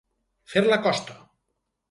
[0.53, 1.19] Fer la costa.